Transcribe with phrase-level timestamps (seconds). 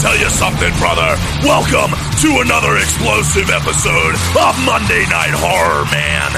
[0.00, 1.16] tell you something, brother.
[1.44, 1.92] Welcome
[2.24, 6.30] to another explosive episode of Monday Night Horror, man.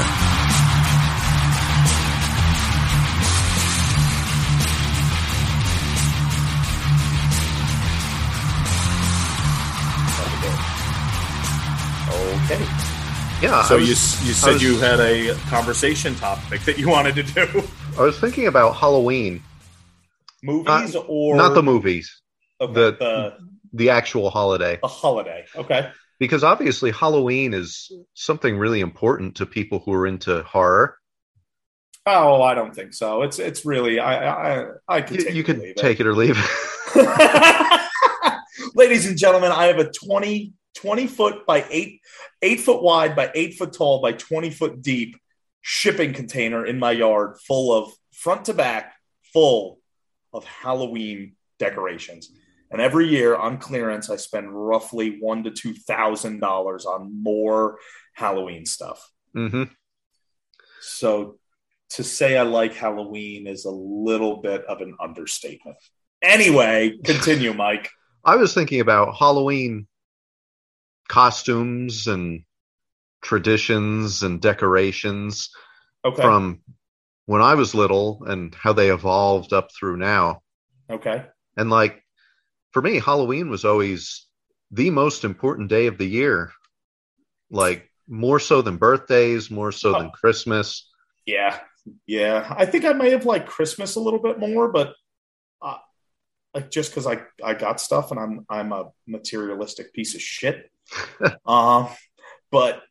[12.45, 12.63] Okay.
[13.41, 13.63] Yeah.
[13.65, 17.23] So was, you you said was- you had a conversation topic that you wanted to
[17.23, 17.63] do.
[17.99, 19.43] I was thinking about Halloween,
[20.43, 22.21] Movies or not the movies,
[22.61, 25.45] okay, the- the the actual holiday, A holiday.
[25.57, 25.91] Okay.
[26.19, 30.99] because obviously Halloween is something really important to people who are into horror.
[32.05, 33.23] Oh, I don't think so.
[33.23, 36.37] It's it's really I I I could You, take you could take it or leave
[36.37, 36.45] it.
[38.75, 42.01] Ladies and gentlemen, I have a 20, 20 foot by eight,
[42.41, 45.17] eight foot wide by eight foot tall by 20 foot deep
[45.61, 48.95] shipping container in my yard full of front to back,
[49.33, 49.79] full
[50.33, 52.31] of Halloween decorations.
[52.73, 57.79] And every year on clearance, I spend roughly one to two thousand dollars on more
[58.15, 59.07] Halloween stuff.
[59.35, 59.65] hmm
[60.81, 61.39] So
[61.91, 65.77] to say I like Halloween is a little bit of an understatement.
[66.23, 67.91] Anyway, continue, Mike.
[68.25, 69.87] I was thinking about Halloween
[71.09, 72.45] costumes and
[73.23, 75.51] traditions and decorations
[76.05, 76.23] Okay.
[76.23, 76.61] from
[77.27, 80.43] when I was little and how they evolved up through now.
[80.91, 81.27] okay.
[81.57, 82.02] And like
[82.73, 84.27] for me, Halloween was always
[84.71, 86.53] the most important day of the year.
[87.51, 90.89] Like more so than birthdays, more so than Christmas.
[91.27, 91.59] Yeah,
[92.07, 92.53] yeah.
[92.57, 94.95] I think I may have liked Christmas a little bit more, but
[95.61, 95.77] uh,
[96.55, 100.71] like just because I I got stuff and I'm I'm a materialistic piece of shit.
[101.47, 101.89] uh,
[102.51, 102.83] but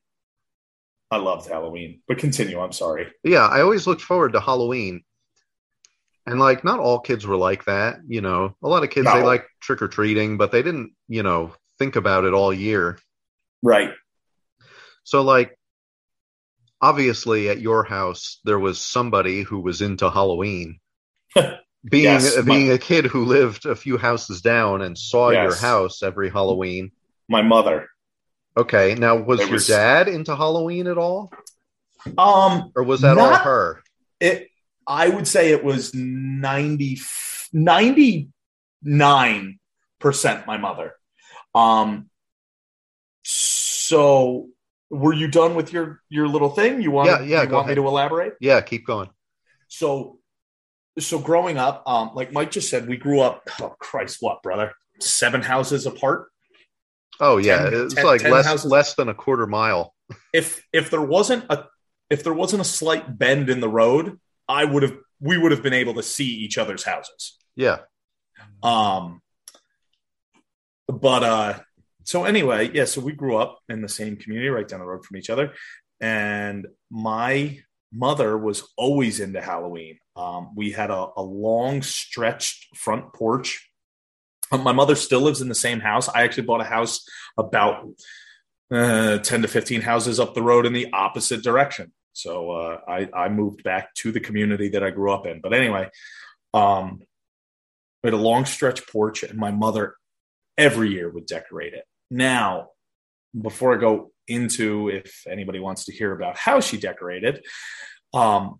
[1.10, 2.02] I loved Halloween.
[2.08, 2.60] But continue.
[2.60, 3.12] I'm sorry.
[3.24, 5.04] Yeah, I always looked forward to Halloween.
[6.26, 8.56] And like not all kids were like that, you know.
[8.64, 11.96] A lot of kids they like trick or treating, but they didn't, you know, think
[11.96, 13.00] about it all year.
[13.64, 13.92] Right.
[15.04, 15.58] So like
[16.82, 20.80] obviously at your house there was somebody who was into Halloween.
[21.36, 25.56] being Yes, my- being a kid who lived a few houses down and saw your
[25.56, 26.92] house every Halloween.
[27.28, 27.88] My mother.
[28.56, 31.32] Okay, now was your was- dad into Halloween at all
[32.18, 33.82] Um, or was that all her?
[34.20, 34.50] it.
[34.88, 37.00] I would say it was 90,
[37.54, 39.60] 99
[40.00, 40.94] percent my mother.
[41.54, 42.08] Um.
[43.24, 44.48] So,
[44.90, 46.82] were you done with your your little thing?
[46.82, 47.10] You want?
[47.10, 47.76] Yeah, yeah, You want me ahead.
[47.78, 48.34] to elaborate?
[48.40, 49.10] Yeah, keep going.
[49.68, 50.20] So,
[51.00, 53.44] so growing up, um, like Mike just said, we grew up.
[53.62, 54.72] Oh Christ, what brother?
[55.00, 56.30] Seven houses apart.
[57.20, 58.72] Oh yeah, Ten- it's ten- like ten less houses.
[58.72, 59.94] less than a quarter mile.
[60.34, 61.66] If if there wasn't a
[62.10, 64.20] if there wasn't a slight bend in the road,
[64.52, 67.38] I would have we would have been able to see each other's houses.
[67.56, 67.78] Yeah.
[68.64, 69.22] Um,
[70.88, 71.60] but uh,
[72.04, 72.86] so anyway, yeah.
[72.86, 75.54] So we grew up in the same community, right down the road from each other,
[76.00, 77.60] and my
[77.92, 80.00] mother was always into Halloween.
[80.16, 83.70] Um, we had a, a long stretched front porch.
[84.52, 86.10] Um, my mother still lives in the same house.
[86.10, 87.06] I actually bought a house
[87.38, 87.76] about
[88.72, 91.92] uh, ten to fifteen houses up the road in the opposite direction.
[92.14, 95.42] So uh, I, I moved back to the community that I grew up in.
[95.42, 95.90] But anyway,
[96.54, 97.02] um,
[98.04, 99.96] we had a long stretch porch, and my mother
[100.58, 101.86] every year would decorate it.
[102.10, 102.70] Now,
[103.40, 107.46] before I go into if anybody wants to hear about how she decorated,
[108.14, 108.60] um,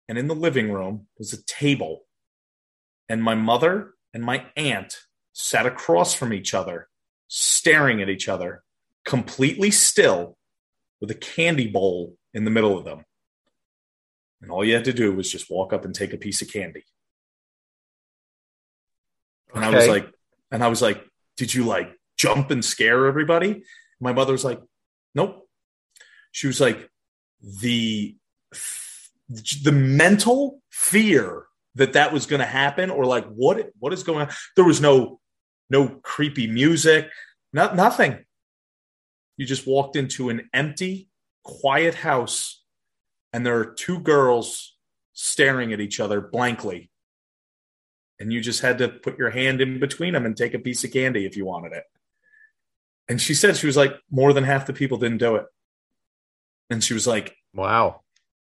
[0.08, 2.05] And in the living room was a table.
[3.08, 4.99] And my mother and my aunt
[5.32, 6.88] sat across from each other,
[7.34, 8.62] staring at each other,
[9.06, 10.37] completely still,
[11.00, 13.06] with a candy bowl in the middle of them.
[14.43, 16.52] And all you had to do was just walk up and take a piece of
[16.52, 16.84] candy.
[19.55, 20.12] And I was like,
[20.50, 21.02] and I was like,
[21.38, 23.62] did you like jump and scare everybody?
[23.99, 24.61] My mother was like,
[25.14, 25.49] nope.
[26.32, 26.90] She was like,
[27.40, 28.14] the
[29.31, 31.46] the mental fear
[31.76, 34.28] that that was going to happen, or like what what is going on?
[34.55, 35.19] There was no
[35.73, 37.09] no creepy music,
[37.53, 38.25] not nothing.
[39.39, 41.09] You just walked into an empty,
[41.43, 42.63] quiet house,
[43.33, 44.77] and there are two girls
[45.15, 46.91] staring at each other blankly.
[48.21, 50.85] And you just had to put your hand in between them and take a piece
[50.85, 51.85] of candy if you wanted it.
[53.09, 55.47] And she said she was like, more than half the people didn't do it.
[56.71, 58.03] And she was like, Wow.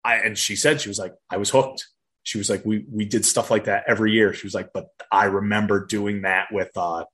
[0.05, 1.87] I and she said she was like, I was hooked.
[2.27, 4.35] She was like, we we did stuff like that every year.
[4.35, 7.05] She was like, but I remember doing that with uh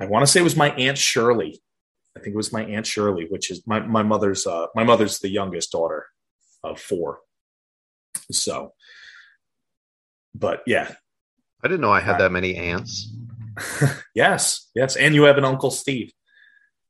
[0.00, 1.62] I want to say it was my Aunt Shirley.
[2.16, 5.20] I think it was my Aunt Shirley, which is my, my mother's uh my mother's
[5.20, 6.06] the youngest daughter
[6.64, 7.20] of four.
[8.32, 8.72] So
[10.34, 10.92] but yeah.
[11.62, 13.14] I didn't know I had that many aunts.
[14.16, 14.96] yes, yes.
[14.96, 16.12] And you have an Uncle Steve.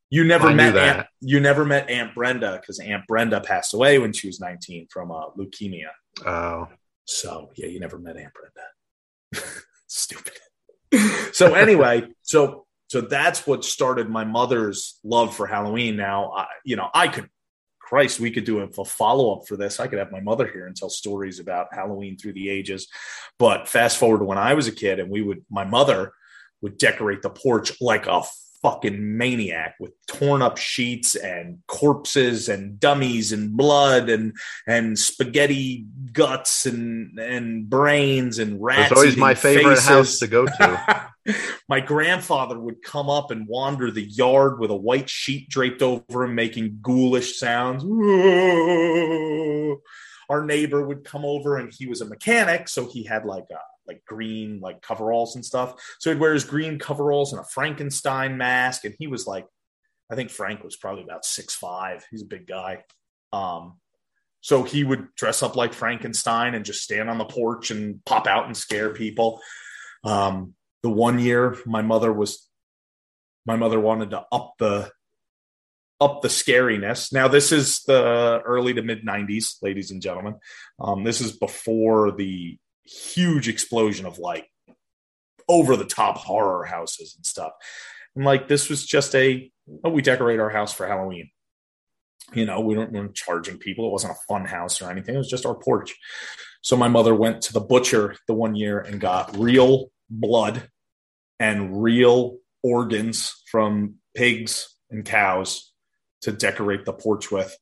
[0.09, 0.97] You never I met that.
[0.97, 4.87] Aunt, you never met Aunt Brenda because Aunt Brenda passed away when she was 19
[4.91, 5.89] from uh, leukemia.
[6.25, 6.69] Oh,
[7.05, 9.51] So yeah, you never met Aunt Brenda.
[9.87, 10.33] Stupid.
[11.33, 15.97] so anyway, so so that's what started my mother's love for Halloween.
[15.97, 17.29] Now, I, you know, I could,
[17.81, 19.81] Christ, we could do a follow up for this.
[19.81, 22.87] I could have my mother here and tell stories about Halloween through the ages.
[23.39, 26.13] But fast forward to when I was a kid, and we would, my mother
[26.61, 28.23] would decorate the porch like a
[28.65, 34.35] fucking maniac with torn up sheets and corpses and dummies and blood and
[34.67, 38.91] and spaghetti guts and and brains and rats.
[38.91, 39.87] it's always my favorite faces.
[39.87, 41.11] house to go to.
[41.69, 46.25] my grandfather would come up and wander the yard with a white sheet draped over
[46.25, 47.85] him, making ghoulish sounds.
[50.31, 53.59] Our neighbor would come over, and he was a mechanic, so he had like a
[53.87, 55.75] like green like coveralls and stuff.
[56.01, 59.47] So he'd wear his green coveralls and a Frankenstein mask, and he was like,
[60.11, 62.05] I think Frank was probably about six five.
[62.11, 62.85] He's a big guy.
[63.33, 63.79] Um,
[64.41, 68.27] so he would dress up like Frankenstein and just stand on the porch and pop
[68.27, 69.41] out and scare people.
[70.05, 70.55] Um,
[70.85, 72.47] the one year my mother was
[73.47, 74.91] my mother wanted to up the
[75.99, 80.35] up the scariness now this is the early to mid 90s ladies and gentlemen
[80.79, 84.49] um, this is before the huge explosion of like
[85.49, 87.53] over the top horror houses and stuff.
[88.17, 89.51] And like this was just a
[89.83, 91.31] oh, we decorate our house for halloween.
[92.33, 93.87] You know we, don't, we weren't charging people.
[93.87, 95.15] It wasn't a fun house or anything.
[95.15, 95.95] It was just our porch.
[96.63, 100.69] So my mother went to the butcher the one year and got real blood
[101.39, 105.73] and real organs from pigs and cows
[106.23, 107.55] to decorate the porch with.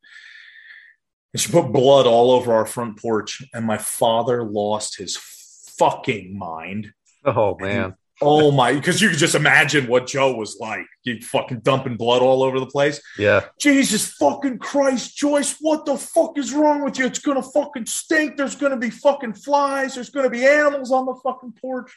[1.32, 6.36] And she put blood all over our front porch, and my father lost his fucking
[6.36, 6.92] mind.
[7.24, 10.86] Oh man, Oh my, because you could just imagine what Joe was like.
[11.02, 13.00] He fucking dumping blood all over the place.
[13.18, 13.46] yeah.
[13.60, 17.06] Jesus fucking Christ, Joyce, what the fuck is wrong with you?
[17.06, 18.36] It's gonna fucking stink.
[18.36, 19.96] There's gonna be fucking flies.
[19.96, 21.92] There's gonna be animals on the fucking porch.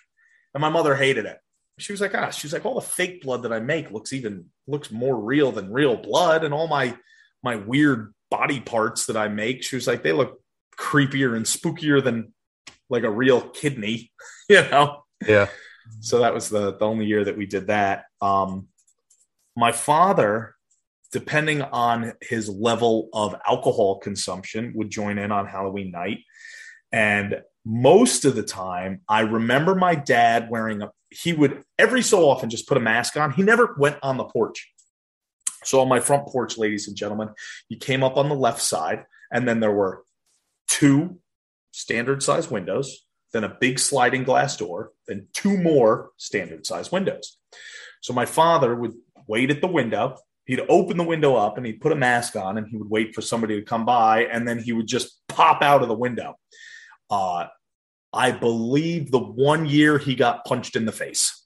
[0.56, 1.38] And my mother hated it.
[1.78, 4.46] She was like, ah, she's like, all the fake blood that I make looks even
[4.66, 6.98] looks more real than real blood, and all my
[7.44, 9.64] my weird body parts that I make.
[9.64, 10.42] She was like, they look
[10.78, 12.34] creepier and spookier than
[12.90, 14.12] like a real kidney,
[14.50, 15.04] you know?
[15.26, 15.48] Yeah.
[16.02, 18.06] so that was the, the only year that we did that.
[18.22, 18.68] Um,
[19.56, 20.54] my father
[21.12, 26.18] depending on his level of alcohol consumption would join in on halloween night.
[26.92, 32.28] And most of the time i remember my dad wearing a he would every so
[32.30, 33.32] often just put a mask on.
[33.32, 34.70] He never went on the porch
[35.66, 37.30] so on my front porch ladies and gentlemen
[37.70, 40.04] you came up on the left side and then there were
[40.68, 41.18] two
[41.72, 43.06] standard size windows
[43.36, 47.38] then a big sliding glass door, then two more standard size windows.
[48.00, 48.94] So my father would
[49.28, 50.16] wait at the window.
[50.46, 53.14] He'd open the window up and he'd put a mask on and he would wait
[53.14, 56.36] for somebody to come by and then he would just pop out of the window.
[57.10, 57.48] Uh,
[58.14, 61.46] I believe the one year he got punched in the face.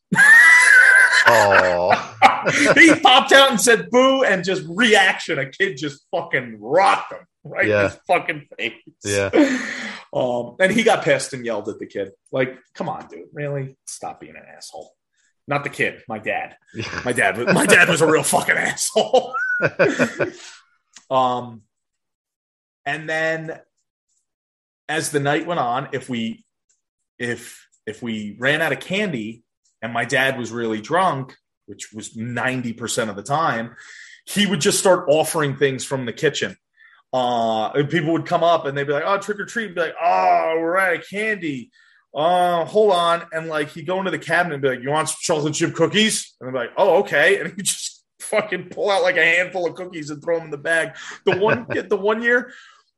[1.26, 2.16] Oh.
[2.76, 5.40] he popped out and said boo and just reaction.
[5.40, 7.90] A kid just fucking rocked him right in Yeah.
[7.90, 8.74] his fucking face.
[9.04, 9.30] Yeah.
[10.12, 12.10] Um, and he got pissed and yelled at the kid.
[12.32, 13.78] Like, come on, dude, really?
[13.86, 14.92] Stop being an asshole.
[15.48, 16.58] Not the kid, my dad.
[17.06, 19.36] My dad was my dad was a real fucking asshole.
[21.12, 21.62] um
[22.86, 23.60] and then
[24.88, 26.44] as the night went on, if we
[27.20, 29.44] if if we ran out of candy
[29.84, 31.36] and my dad was really drunk,
[31.70, 33.76] which was 90% of the time,
[34.26, 36.58] he would just start offering things from the kitchen.
[37.14, 39.82] Uh, and people would come up and they'd be like, "Oh, trick or treat!" Be
[39.82, 41.72] like, "Oh, we're out of candy."
[42.14, 45.10] Uh, hold on, and like he'd go into the cabinet and be like, "You want
[45.10, 49.02] some chocolate chip cookies?" And I'm like, "Oh, okay." And he just fucking pull out
[49.02, 50.96] like a handful of cookies and throw them in the bag.
[51.26, 52.52] The one, the one year,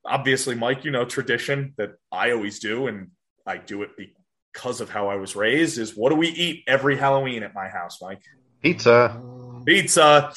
[0.04, 3.12] obviously, Mike, you know, tradition that I always do, and
[3.46, 5.78] I do it because of how I was raised.
[5.78, 8.22] Is what do we eat every Halloween at my house, Mike?
[8.62, 9.20] Pizza.
[9.66, 10.34] pizza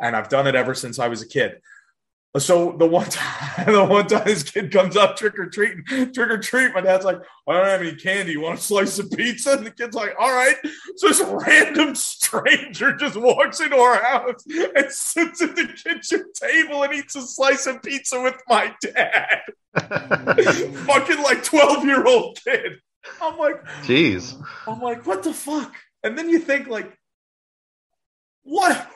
[0.00, 1.60] and i've done it ever since i was a kid
[2.38, 6.18] So the one time, the one time this kid comes up trick or treating, trick
[6.30, 7.16] or treat, my dad's like,
[7.48, 8.32] I don't have any candy.
[8.32, 9.52] You want a slice of pizza?
[9.52, 10.56] And the kid's like, All right.
[10.96, 16.82] So this random stranger just walks into our house and sits at the kitchen table
[16.82, 19.40] and eats a slice of pizza with my dad.
[19.78, 22.72] Fucking like 12 year old kid.
[23.22, 24.36] I'm like, Jeez.
[24.66, 25.72] I'm like, what the fuck?
[26.02, 26.92] And then you think, like,
[28.46, 28.90] what?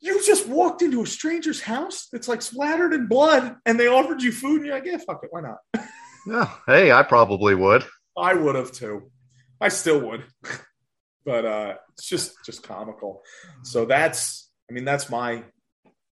[0.00, 4.22] You just walked into a stranger's house that's like splattered in blood and they offered
[4.22, 5.58] you food and you're like, yeah, fuck it, why not?
[6.28, 6.50] Yeah.
[6.66, 7.84] Hey, I probably would.
[8.18, 9.12] I would have too.
[9.60, 10.24] I still would.
[11.24, 13.22] but uh it's just just comical.
[13.62, 15.44] So that's I mean, that's my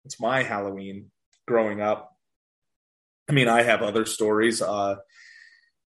[0.05, 1.11] it's my Halloween
[1.49, 2.15] growing up.
[3.27, 4.61] I mean, I have other stories.
[4.61, 4.97] Uh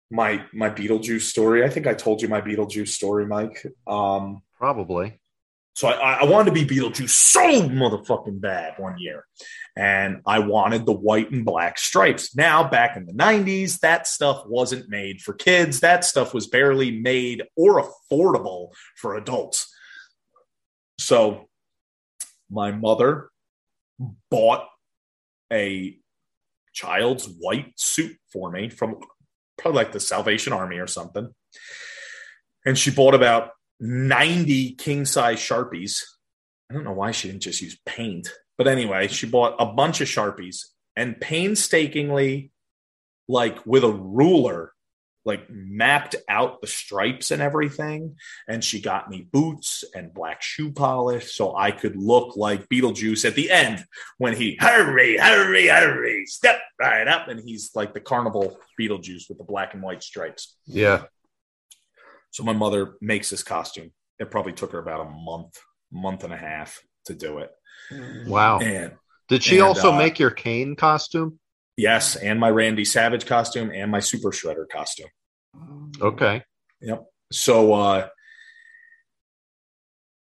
[0.09, 1.63] my my Beetlejuice story.
[1.63, 3.63] I think I told you my Beetlejuice story, Mike.
[3.85, 5.19] Um Probably.
[5.75, 9.25] So I, I wanted to be Beetlejuice so motherfucking bad one year.
[9.75, 12.33] And I wanted the white and black stripes.
[12.33, 15.81] Now, back in the 90s, that stuff wasn't made for kids.
[15.81, 19.69] That stuff was barely made or affordable for adults.
[20.97, 21.49] So
[22.49, 23.29] my mother
[24.31, 24.67] bought
[25.51, 25.97] a
[26.71, 28.95] child's white suit for me from
[29.57, 31.33] probably like the Salvation Army or something.
[32.65, 36.03] And she bought about 90 king size Sharpies.
[36.69, 38.29] I don't know why she didn't just use paint.
[38.57, 40.65] But anyway, she bought a bunch of Sharpies
[40.95, 42.51] and painstakingly,
[43.27, 44.71] like with a ruler,
[45.25, 48.15] like mapped out the stripes and everything.
[48.47, 53.25] And she got me boots and black shoe polish so I could look like Beetlejuice
[53.25, 53.83] at the end
[54.17, 57.27] when he, hurry, hurry, hurry, step right up.
[57.27, 60.55] And he's like the carnival Beetlejuice with the black and white stripes.
[60.65, 61.05] Yeah.
[62.35, 63.93] So my mother makes this costume.
[64.19, 65.57] It probably took her about a month,
[65.89, 67.49] month and a half to do it.
[68.27, 68.59] Wow.
[68.59, 68.91] And
[69.29, 71.39] Did she and, also uh, make your Kane costume?
[71.77, 75.07] yes, and my Randy Savage costume and my Super Shredder costume.
[76.01, 76.43] Okay.
[76.81, 77.05] Yep.
[77.31, 78.07] So uh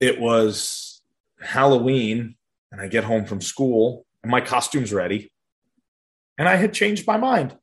[0.01, 1.03] it was
[1.43, 2.37] Halloween
[2.73, 5.31] and I get home from school and my costume's ready.
[6.39, 7.55] And I had changed my mind.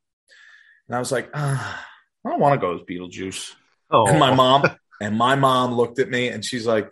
[0.88, 1.84] And I was like, ah,
[2.24, 3.56] I don't want to go as Beetlejuice.
[3.92, 4.64] Oh, And my mom
[5.02, 6.90] and my mom looked at me and she's like,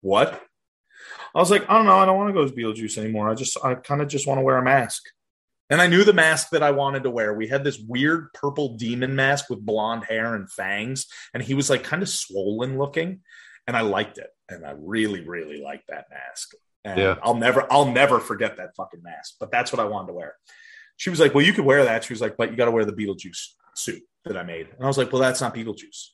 [0.00, 0.42] "What?"
[1.34, 1.96] I was like, "I don't know.
[1.98, 3.30] I don't want to go as Beetlejuice anymore.
[3.30, 5.02] I just, I kind of just want to wear a mask."
[5.68, 7.32] And I knew the mask that I wanted to wear.
[7.32, 11.70] We had this weird purple demon mask with blonde hair and fangs, and he was
[11.70, 13.20] like kind of swollen looking,
[13.68, 16.54] and I liked it, and I really, really liked that mask.
[16.84, 17.16] And Yeah.
[17.22, 19.34] I'll never, I'll never forget that fucking mask.
[19.38, 20.34] But that's what I wanted to wear.
[20.96, 22.70] She was like, "Well, you could wear that." She was like, "But you got to
[22.72, 26.08] wear the Beetlejuice suit that I made." And I was like, "Well, that's not Beetlejuice."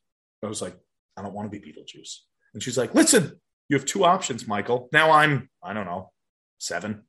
[0.46, 0.76] I was like,
[1.16, 2.18] I don't want to be Beetlejuice.
[2.54, 4.88] And she's like, listen, you have two options, Michael.
[4.92, 6.12] Now I'm, I don't know,
[6.58, 7.02] seven.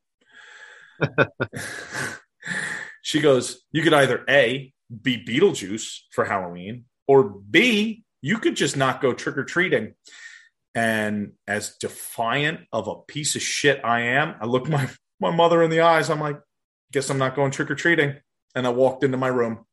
[3.02, 8.76] she goes, you could either A, be Beetlejuice for Halloween, or B, you could just
[8.76, 9.94] not go trick or treating.
[10.74, 14.90] And as defiant of a piece of shit I am, I look my,
[15.20, 16.10] my mother in the eyes.
[16.10, 16.40] I'm like,
[16.92, 18.16] guess I'm not going trick or treating.
[18.56, 19.66] And I walked into my room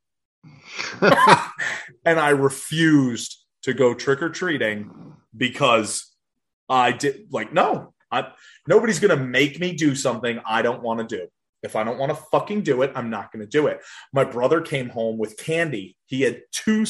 [1.01, 4.91] and I refused to go trick or treating
[5.37, 6.15] because
[6.69, 8.29] I did like no, I
[8.67, 11.29] nobody's gonna make me do something I don't want to do.
[11.65, 13.81] If I don't want to fucking do it, I'm not going to do it.
[14.13, 15.97] My brother came home with candy.
[16.05, 16.85] He had two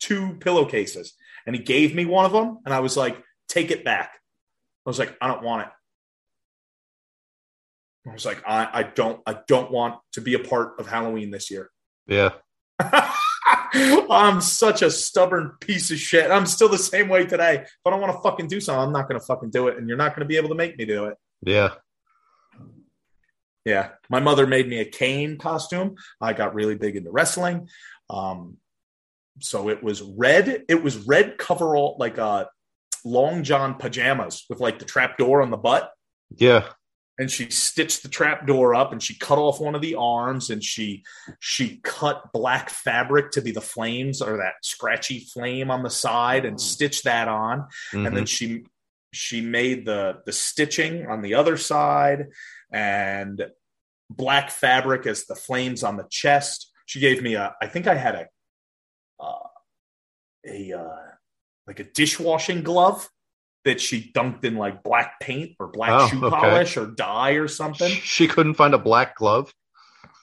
[0.00, 1.14] two pillowcases,
[1.46, 4.18] and he gave me one of them, and I was like, "Take it back."
[4.84, 5.68] I was like, "I don't want it."
[8.10, 11.30] I was like, "I I don't I don't want to be a part of Halloween
[11.30, 11.70] this year."
[12.08, 12.30] yeah.
[14.10, 16.30] I'm such a stubborn piece of shit.
[16.30, 17.62] I'm still the same way today.
[17.62, 19.78] If I don't want to fucking do something, I'm not going to fucking do it,
[19.78, 21.16] and you're not going to be able to make me do it.
[21.42, 21.70] Yeah.
[23.64, 25.96] Yeah, my mother made me a Kane costume.
[26.20, 27.68] I got really big into wrestling,
[28.08, 28.56] um,
[29.38, 30.64] so it was red.
[30.66, 32.46] It was red coverall, like uh,
[33.04, 35.92] long john pajamas with like the trap door on the butt.
[36.36, 36.64] Yeah.
[37.20, 40.48] And she stitched the trap door up and she cut off one of the arms
[40.48, 41.04] and she
[41.38, 46.46] she cut black fabric to be the flames or that scratchy flame on the side
[46.46, 47.68] and stitched that on.
[47.92, 48.14] And Mhm.
[48.14, 48.64] then she
[49.12, 52.28] she made the the stitching on the other side
[52.72, 53.50] and
[54.08, 56.72] black fabric as the flames on the chest.
[56.86, 58.26] She gave me a i think i had a
[59.22, 59.48] uh,
[60.46, 61.06] a uh,
[61.66, 63.10] like a dishwashing glove
[63.64, 66.36] that she dunked in like black paint or black Oh, shoe okay.
[66.36, 69.52] polish or dye or something she couldn't find a black glove.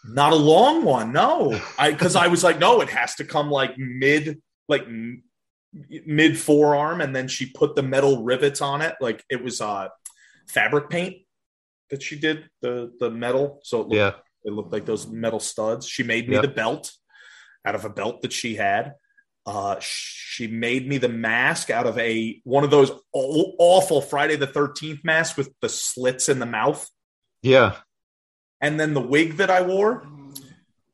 [0.10, 3.50] not a long one no i because i was like no it has to come
[3.51, 5.24] like mid like m-
[6.06, 9.88] mid forearm and then she put the metal rivets on it like it was uh
[10.48, 11.15] fabric paint
[11.89, 14.12] that she did the the metal so it looked, Yeah.
[14.46, 15.86] They looked like those metal studs.
[15.88, 16.41] She made me Yep.
[16.44, 16.91] the belt
[17.65, 18.94] out of a belt that she had.
[19.48, 24.46] Uh, she made me the mask out of a one of those awful Friday the
[24.46, 26.86] Thirteenth masks with the slits in the mouth.
[27.42, 27.77] Yeah.
[28.60, 30.06] And then the wig that I wore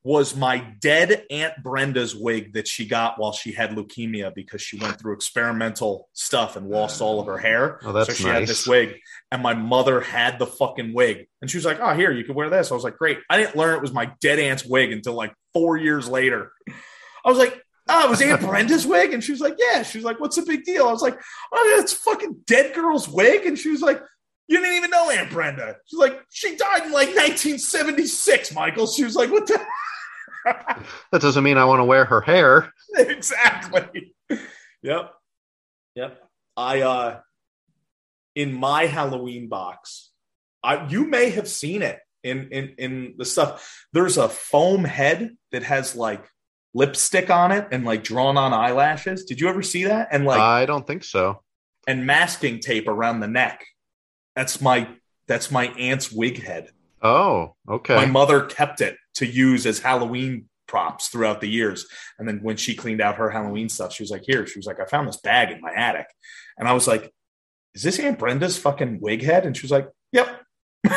[0.03, 4.77] was my dead Aunt Brenda's wig that she got while she had leukemia because she
[4.77, 7.79] went through experimental stuff and lost all of her hair.
[7.83, 8.99] Oh, that's so she had this wig,
[9.31, 12.35] and my mother had the fucking wig, and she was like, "Oh, here, you can
[12.35, 14.91] wear this." I was like, "Great." I didn't learn it was my dead aunt's wig
[14.91, 16.51] until like four years later.
[17.25, 17.62] I was like.
[17.89, 19.13] Oh, it was Aunt Brenda's wig?
[19.13, 19.83] And she was like, Yeah.
[19.83, 20.87] She was like, What's the big deal?
[20.87, 21.19] I was like,
[21.51, 23.45] Oh, it's fucking dead girl's wig.
[23.45, 24.01] And she was like,
[24.47, 25.77] You didn't even know Aunt Brenda.
[25.85, 28.87] She's like, She died in like 1976, Michael.
[28.87, 29.59] She was like, What the
[31.11, 32.71] That doesn't mean I want to wear her hair.
[32.95, 34.13] exactly.
[34.81, 35.13] Yep.
[35.95, 36.19] Yep.
[36.55, 37.19] I uh
[38.35, 40.11] in my Halloween box,
[40.63, 43.85] I you may have seen it in in in the stuff.
[43.93, 46.25] There's a foam head that has like
[46.73, 49.25] lipstick on it and like drawn on eyelashes.
[49.25, 50.09] Did you ever see that?
[50.11, 51.41] And like I don't think so.
[51.87, 53.65] and masking tape around the neck.
[54.35, 54.87] That's my
[55.27, 56.69] that's my aunt's wig head.
[57.01, 57.95] Oh, okay.
[57.95, 61.85] My mother kept it to use as Halloween props throughout the years.
[62.17, 64.65] And then when she cleaned out her Halloween stuff, she was like, Here, she was
[64.65, 66.07] like, I found this bag in my attic.
[66.57, 67.11] And I was like,
[67.75, 69.45] Is this Aunt Brenda's fucking wig head?
[69.45, 70.41] And she was like, Yep.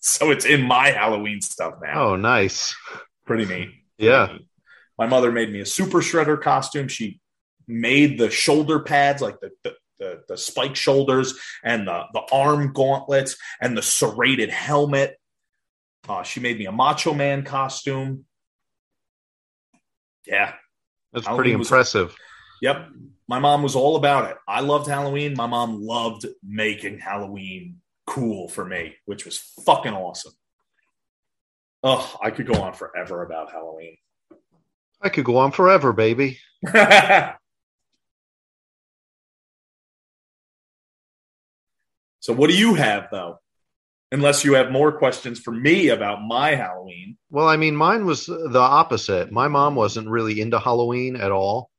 [0.00, 2.08] so it's in my Halloween stuff now.
[2.10, 2.74] Oh, nice.
[3.26, 3.70] Pretty neat.
[3.98, 4.26] Yeah.
[4.26, 4.48] Pretty neat.
[5.00, 6.86] My mother made me a super shredder costume.
[6.86, 7.20] She
[7.66, 12.72] made the shoulder pads, like the, the the, the spike shoulders and the, the arm
[12.72, 15.16] gauntlets and the serrated helmet.
[16.08, 18.24] Uh, she made me a Macho Man costume.
[20.26, 20.54] Yeah.
[21.12, 22.16] That's Halloween pretty was- impressive.
[22.62, 22.88] Yep.
[23.28, 24.36] My mom was all about it.
[24.48, 25.34] I loved Halloween.
[25.36, 30.32] My mom loved making Halloween cool for me, which was fucking awesome.
[31.82, 33.96] Oh, I could go on forever about Halloween.
[35.00, 36.38] I could go on forever, baby.
[36.66, 37.34] so,
[42.28, 43.38] what do you have though?
[44.12, 47.16] Unless you have more questions for me about my Halloween.
[47.30, 49.30] Well, I mean, mine was the opposite.
[49.30, 51.70] My mom wasn't really into Halloween at all,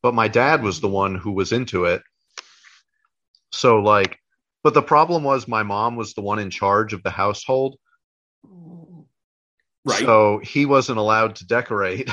[0.00, 2.02] but my dad was the one who was into it.
[3.52, 4.18] So, like,
[4.62, 7.78] but the problem was my mom was the one in charge of the household.
[9.84, 10.00] Right.
[10.00, 12.10] So he wasn't allowed to decorate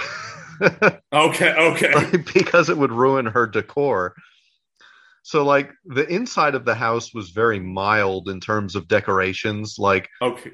[1.14, 1.54] okay.
[1.54, 2.18] Okay.
[2.34, 4.16] because it would ruin her decor.
[5.24, 9.78] So, like, the inside of the house was very mild in terms of decorations.
[9.80, 10.52] Like, Okay.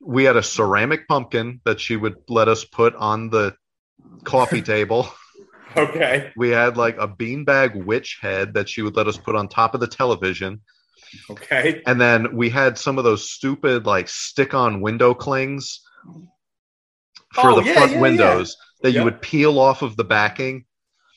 [0.00, 3.54] we had a ceramic pumpkin that she would let us put on the
[4.24, 5.12] coffee table.
[5.76, 6.32] Okay.
[6.36, 9.74] We had like a beanbag witch head that she would let us put on top
[9.74, 10.62] of the television.
[11.30, 11.82] Okay.
[11.86, 15.80] And then we had some of those stupid like stick on window clings
[17.34, 19.00] for Oh, the yeah, front yeah, windows that Yeah.
[19.00, 20.64] you would peel off of the backing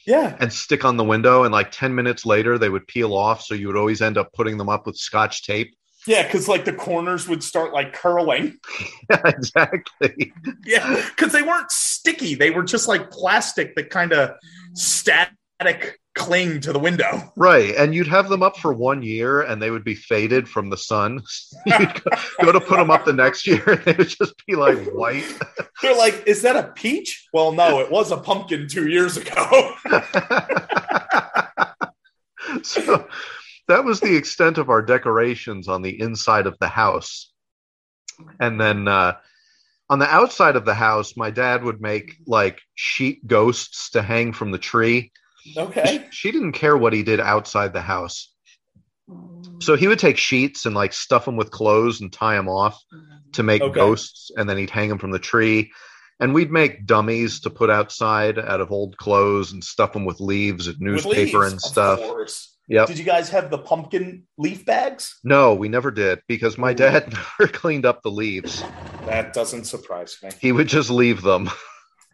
[0.05, 0.35] Yeah.
[0.39, 1.43] and stick on the window.
[1.43, 3.41] And like 10 minutes later, they would peel off.
[3.41, 5.73] So you would always end up putting them up with scotch tape.
[6.05, 6.23] Yeah.
[6.23, 8.57] Because like the corners would start like curling.
[9.09, 10.33] Yeah, exactly.
[10.65, 11.05] Yeah.
[11.09, 12.35] Because they weren't sticky.
[12.35, 14.31] They were just like plastic that kind of
[14.73, 17.33] static cling to the window.
[17.37, 17.75] Right.
[17.75, 20.77] And you'd have them up for one year and they would be faded from the
[20.77, 21.21] sun.
[21.65, 22.01] you'd
[22.41, 25.23] go, to put them up the next year and they would just be like white.
[25.81, 27.27] They're like, is that a peach?
[27.31, 29.75] Well, no, it was a pumpkin two years ago.
[32.63, 33.07] so
[33.67, 37.31] that was the extent of our decorations on the inside of the house.
[38.39, 39.17] And then uh,
[39.89, 44.33] on the outside of the house, my dad would make like sheet ghosts to hang
[44.33, 45.11] from the tree.
[45.55, 46.07] Okay.
[46.11, 48.33] She didn't care what he did outside the house.
[49.59, 52.81] So he would take sheets and like stuff them with clothes and tie them off
[53.33, 53.73] to make Okay.
[53.73, 55.71] ghosts, and then he'd hang them from the tree.
[56.19, 60.19] And we'd make dummies to put outside out of old clothes and stuff them with
[60.19, 62.01] leaves and newspaper leaves, and stuff.
[62.67, 62.85] Yeah.
[62.85, 65.19] Did you guys have the pumpkin leaf bags?
[65.23, 68.61] No, we never did because my dad never cleaned up the leaves.
[69.05, 70.31] That doesn't surprise me.
[70.41, 71.49] He would just leave them.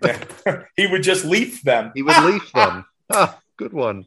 [0.76, 1.92] he would just leaf them.
[1.96, 2.86] He would leave them.
[3.12, 4.06] Ah, good one.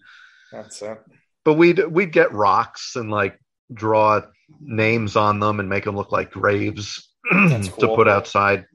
[0.52, 0.98] That's it.
[1.44, 3.38] But we'd we'd get rocks and like
[3.72, 4.22] draw
[4.60, 8.66] names on them and make them look like graves That's to put outside.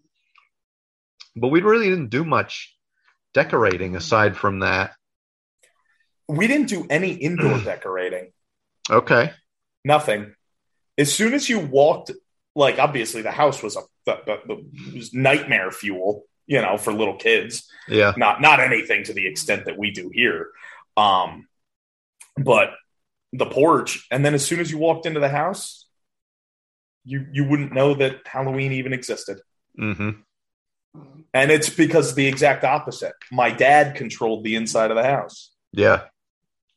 [1.35, 2.75] But we really didn't do much
[3.33, 4.91] decorating aside from that.
[6.27, 8.31] We didn't do any indoor decorating.
[8.89, 9.31] Okay.
[9.85, 10.33] Nothing.
[10.97, 12.11] As soon as you walked,
[12.55, 13.81] like obviously the house was a
[14.93, 17.71] was nightmare fuel, you know, for little kids.
[17.87, 18.11] Yeah.
[18.17, 20.49] Not not anything to the extent that we do here.
[20.97, 21.47] Um,
[22.35, 22.71] but
[23.31, 25.85] the porch, and then as soon as you walked into the house,
[27.05, 29.39] you you wouldn't know that Halloween even existed.
[29.77, 30.09] hmm
[31.33, 33.13] And it's because the exact opposite.
[33.31, 35.51] My dad controlled the inside of the house.
[35.71, 36.01] Yeah.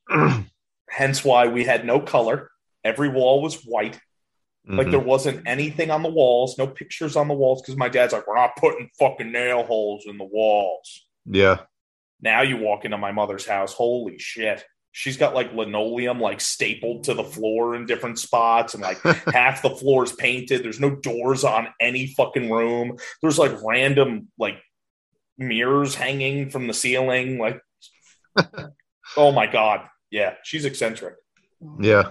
[0.89, 2.53] Hence why we had no color.
[2.85, 3.99] Every wall was white.
[4.67, 4.91] Like Mhm.
[4.93, 8.27] there wasn't anything on the walls, no pictures on the walls, because my dad's like,
[8.27, 11.07] we're not putting fucking nail holes in the walls.
[11.27, 11.59] yeah.
[12.21, 14.65] Now you walk into my mother's house, holy shit.
[14.93, 19.03] She's got like linoleum like stapled to the floor in different spots, and like
[19.35, 20.63] half the floor is painted.
[20.63, 22.97] There's no doors on any fucking room.
[23.21, 24.57] There's like random like
[25.37, 27.39] mirrors hanging from the ceiling.
[27.39, 27.61] Like,
[29.17, 31.17] oh my god, yeah, she's eccentric.
[31.81, 32.11] Yeah.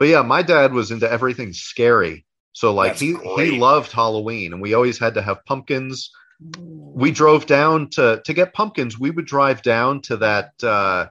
[0.00, 2.24] But yeah, my dad was into everything scary.
[2.52, 3.52] So like That's he great.
[3.52, 6.10] he loved Halloween and we always had to have pumpkins.
[6.40, 11.06] We drove down to to get pumpkins, we would drive down to that uh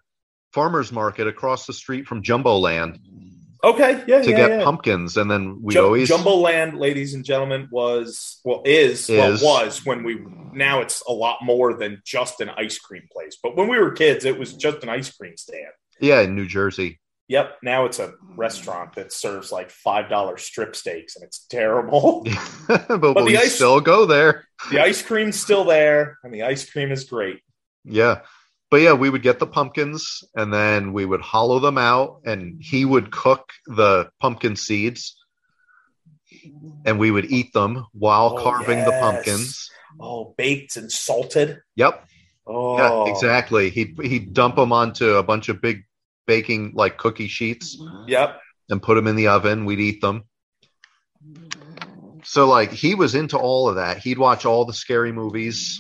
[0.54, 3.00] farmers market across the street from Jumbo Land
[3.64, 4.64] Okay, yeah, to yeah, get yeah.
[4.64, 9.34] pumpkins and then we Ju- always Jumbo Land, ladies and gentlemen, was well is, well
[9.34, 9.42] Is.
[9.44, 10.18] was when we
[10.52, 13.38] now it's a lot more than just an ice cream place.
[13.42, 15.74] But when we were kids, it was just an ice cream stand.
[16.00, 17.00] yeah, in New Jersey.
[17.30, 17.58] Yep.
[17.64, 22.26] Now it's a restaurant that serves like five dollar strip steaks, and it's terrible.
[22.68, 24.46] but, we the ice- still go there.
[24.72, 27.40] the ice cream's still there, and the ice cream is great.
[27.86, 28.22] Yeah.
[28.72, 32.62] But yeah, we would get the pumpkins and then we would hollow them out and
[32.62, 35.16] he would cook the pumpkin seeds
[36.86, 39.72] and we would eat them while Oh, carving the pumpkins.
[40.00, 41.62] Oh, baked and salted.
[41.78, 42.06] Yep.
[42.46, 43.72] Oh, Yeah, exactly.
[43.72, 45.86] He'd, he'd dump them onto a bunch of big
[46.30, 48.08] baking like cookie sheets mm-hmm.
[48.08, 48.40] Yep.
[48.70, 49.66] and put them in the oven.
[49.66, 50.26] We'd eat them.
[52.24, 53.98] So like he was into all of that.
[53.98, 55.80] He'd watch all the scary movies,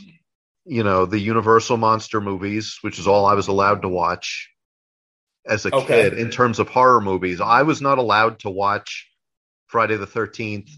[0.65, 4.49] you know, the Universal monster movies, which is all I was allowed to watch
[5.45, 6.09] as a Okay.
[6.09, 7.39] kid in terms of horror movies.
[7.41, 9.07] I was not allowed to watch
[9.67, 10.69] Friday the 13th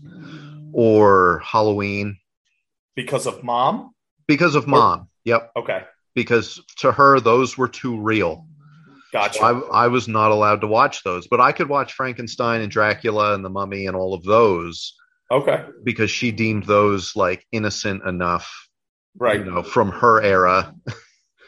[0.73, 2.17] or Halloween
[2.95, 3.93] Because of mom.
[4.27, 5.07] because of mom.
[5.23, 5.84] Yep, Okay,
[6.15, 8.47] because to her those were too real.
[9.12, 9.39] Gotcha.
[9.39, 12.71] So I, I was not allowed to watch those, but I could watch Frankenstein and
[12.71, 14.93] Dracula and the Mummy and all of those
[15.30, 18.69] okay, because she deemed those like innocent enough,
[19.17, 19.39] right.
[19.39, 20.74] you know, from her era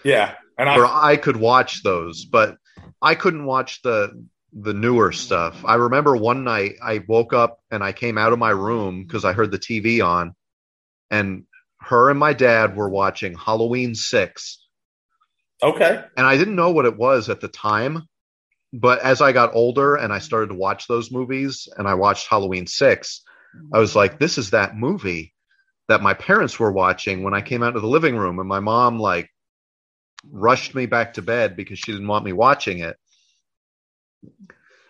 [0.03, 2.57] Yeah, and where I I could watch those, but
[3.01, 5.63] I couldn't watch the the newer stuff.
[5.65, 9.25] I remember one night I woke up and I came out of my room because
[9.25, 10.35] I heard the TV on,
[11.09, 11.45] and
[11.79, 14.62] her and my dad were watching Halloween Six,
[15.63, 16.03] okay.
[16.17, 18.07] and I didn't know what it was at the time.
[18.75, 22.27] But as I got older and I started to watch those movies, and I watched
[22.27, 23.21] Halloween Six,
[23.71, 25.33] I was like, this is that movie
[25.89, 28.59] that my parents were watching when I came out of the living room, and my
[28.59, 29.29] mom like
[30.31, 32.97] rushed me back to bed because she didn't want me watching it.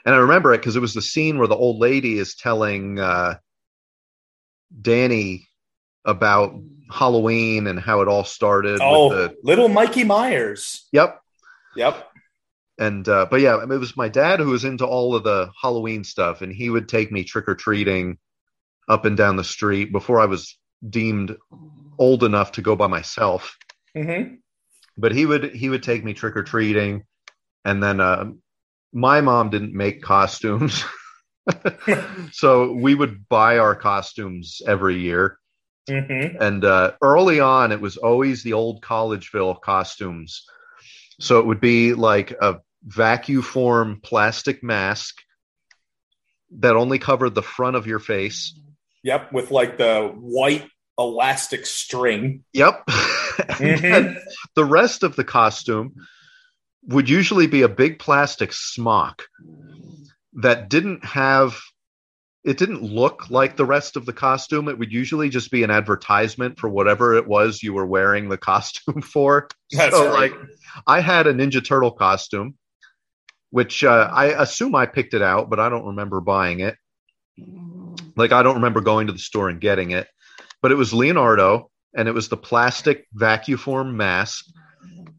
[0.05, 2.99] And I remember it because it was the scene where the old lady is telling
[2.99, 3.35] uh,
[4.81, 5.47] Danny
[6.05, 6.59] about
[6.91, 8.79] Halloween and how it all started.
[8.81, 10.87] Oh, with the, little Mikey Myers.
[10.91, 11.19] yep.
[11.75, 12.07] Yep.
[12.77, 16.03] And uh, but yeah, it was my dad who was into all of the Halloween
[16.03, 18.17] stuff, and he would take me trick or treating
[18.89, 21.37] up and down the street before I was deemed
[21.97, 23.57] old enough to go by myself.
[23.95, 24.35] hmm
[24.97, 27.03] But he would he would take me trick or treating,
[27.63, 28.31] and then uh,
[28.91, 30.83] my mom didn't make costumes,
[32.31, 35.37] so we would buy our costumes every year.
[35.89, 40.45] Hmm And uh, early on, it was always the old Collegeville costumes.
[41.19, 45.15] So it would be like a vacuum form plastic mask
[46.59, 48.57] that only covered the front of your face.
[49.03, 49.33] Yep.
[49.33, 50.67] With like the white
[50.97, 52.43] elastic string.
[52.53, 52.87] Yep.
[53.59, 54.17] And then
[54.55, 55.95] the rest of the costume
[56.83, 59.23] would usually be a big plastic smock
[60.33, 61.59] that didn't have
[62.43, 64.67] it didn't look like the rest of the costume.
[64.67, 68.37] It would usually just be an advertisement for whatever it was you were wearing the
[68.51, 69.47] costume for.
[69.71, 70.31] That's so right.
[70.31, 70.39] like
[70.87, 72.55] i had a ninja turtle costume
[73.51, 76.75] which uh, i assume i picked it out but i don't remember buying it.
[78.15, 80.07] Like i don't remember going to the store and getting it
[80.61, 84.45] but it was leonardo and it was the plastic vacuum form mask.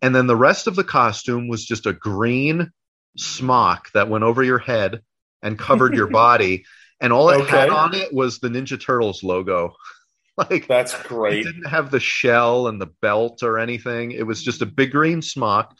[0.02, 2.70] And then the rest of the costume was just a green
[3.16, 5.00] smock that went over your head
[5.42, 6.64] and covered your body
[7.04, 9.74] and all it had on it was the ninja turtles logo
[10.36, 11.40] like That's great.
[11.46, 14.90] it didn't have the shell and the belt or anything it was just a big
[14.90, 15.74] green smock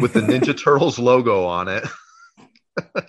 [0.00, 1.84] with the ninja turtles logo on it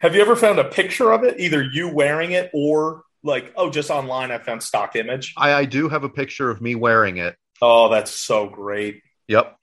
[0.00, 1.38] Have you ever found a picture of it?
[1.38, 5.34] Either you wearing it or like, oh, just online I found stock image.
[5.36, 9.02] I, I do have a picture of me wearing it Oh, that's so great.
[9.28, 9.56] yep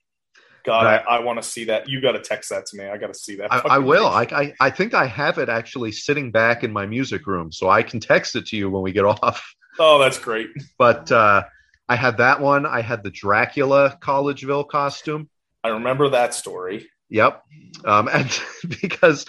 [0.68, 1.02] God, Right.
[1.08, 1.88] I, I want to see that.
[1.88, 2.86] You got to text that to me.
[2.86, 3.52] I got to see that.
[3.52, 4.06] I, I will.
[4.06, 7.68] I, I I think I have it actually sitting back in my music room, so
[7.68, 9.54] I can text it to you when we get off.
[9.78, 10.48] Oh, that's great.
[10.76, 11.44] But uh,
[11.88, 12.66] I had that one.
[12.66, 15.28] I had the Dracula Collegeville costume.
[15.64, 16.88] I remember that story.
[17.08, 17.42] Yep.
[17.84, 18.40] Um, and
[18.82, 19.24] because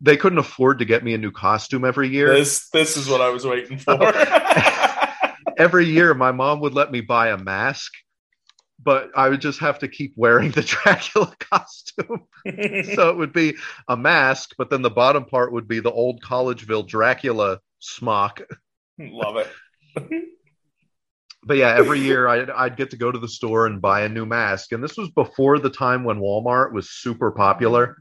[0.00, 2.34] they couldn't afford to get me a new costume every year.
[2.34, 4.02] This this is what I was waiting for.
[5.56, 7.92] every year, my mom would let me buy a mask,
[8.82, 12.22] but I would just have to keep wearing the Dracula costume.
[12.94, 13.56] so it would be
[13.88, 18.40] a mask, but then the bottom part would be the old Collegeville Dracula smock.
[18.98, 20.22] Love it.
[21.42, 24.10] But yeah, every year I'd, I'd get to go to the store and buy a
[24.10, 24.72] new mask.
[24.72, 27.96] And this was before the time when Walmart was super popular.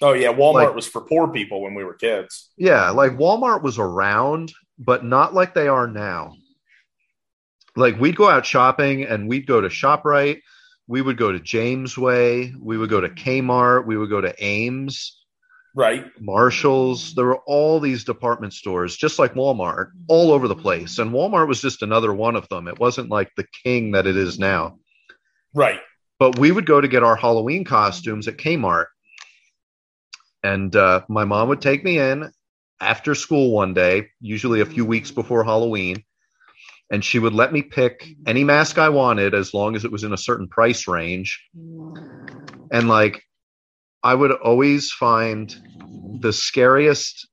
[0.00, 2.50] Oh yeah, Walmart Like- was for poor people when we were kids.
[2.56, 6.32] Yeah, like Walmart was around, but not like they are now.
[7.76, 10.40] Like we'd go out shopping and we'd go to ShopRite,
[10.86, 15.20] we would go to Jamesway, we would go to Kmart, we would go to Ames,
[15.74, 16.04] Right.
[16.18, 17.14] Marshalls.
[17.14, 20.98] There were all these department stores, just like Walmart, all over the place.
[20.98, 22.66] And Walmart was just another one of them.
[22.66, 24.78] It wasn't like the king that it is now.
[25.54, 25.80] Right.
[26.18, 28.86] But we would go to get our Halloween costumes at Kmart.
[30.42, 32.32] And uh, my mom would take me in
[32.80, 36.04] after school one day, usually a few weeks before Halloween.
[36.90, 40.02] And she would let me pick any mask I wanted as long as it was
[40.02, 41.40] in a certain price range.
[42.72, 43.22] And like,
[44.02, 45.54] I would always find
[46.20, 47.28] the scariest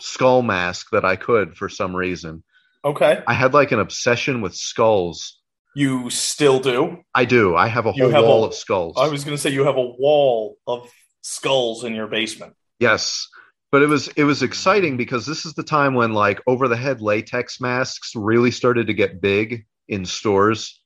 [0.00, 2.42] skull mask that I could for some reason.
[2.84, 3.22] Okay.
[3.26, 5.38] I had like an obsession with skulls.
[5.76, 6.98] You still do.
[7.14, 7.56] I do.
[7.56, 8.96] I have a whole have wall a- of skulls.
[8.98, 10.90] I was going to say you have a wall of
[11.22, 12.54] skulls in your basement.
[12.78, 13.28] Yes.
[13.74, 16.76] But it was it was exciting because this is the time when like over the
[16.76, 20.80] head latex masks really started to get big in stores.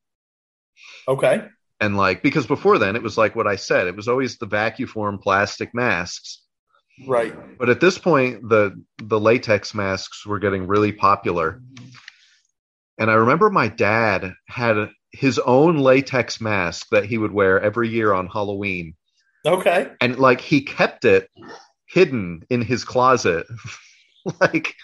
[1.07, 1.45] Okay.
[1.81, 4.47] And like because before then it was like what I said, it was always the
[4.47, 6.43] vacuform plastic masks.
[7.07, 7.35] Right.
[7.59, 11.61] But at this point the the latex masks were getting really popular.
[12.97, 17.91] And I remember my dad had his own latex mask that he would wear every
[17.91, 18.95] year on Halloween.
[19.45, 19.91] Okay.
[20.01, 21.29] and like he kept it
[21.89, 23.47] hidden in his closet
[24.41, 24.75] like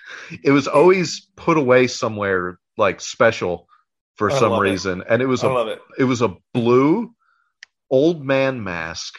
[0.43, 3.69] it was always put away somewhere like special
[4.17, 4.71] for I some love it.
[4.71, 5.83] reason and it was I a it.
[5.99, 7.15] it was a blue
[7.91, 9.19] old man mask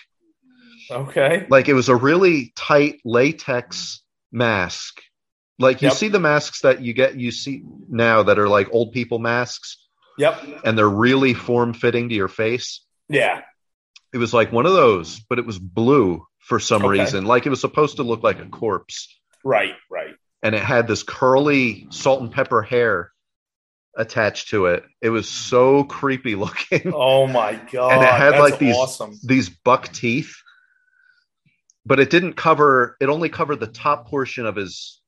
[0.91, 1.45] Okay.
[1.50, 5.02] like it was a really tight latex mask
[5.60, 5.98] like you Yep.
[5.98, 9.78] see the masks that you get you see now that are like old people masks
[10.17, 10.62] Yep.
[10.63, 13.41] and they're really form fitting to your face Yeah.
[14.13, 16.99] It was like one of those, but it was blue for some Okay.
[16.99, 17.25] reason.
[17.25, 19.13] Like it was supposed to look like a corpse.
[19.43, 19.73] Right.
[19.89, 20.15] Right.
[20.43, 23.12] And it had this curly salt and pepper hair
[23.97, 24.84] attached to it.
[25.01, 26.91] It was so creepy looking.
[26.93, 27.91] Oh my god.
[27.93, 29.17] And it had, like, these- awesome.
[29.23, 30.36] These buck teeth.
[31.86, 35.01] But it didn't cover it only covered the top portion of his